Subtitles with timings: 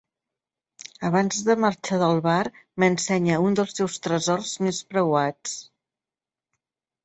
[1.09, 2.49] Abans de marxar del bar,
[2.85, 5.57] m'ensenya un dels seus tresors més preuats.